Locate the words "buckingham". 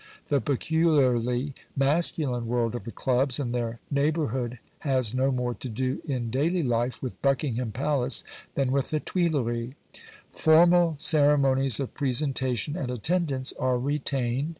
7.21-7.71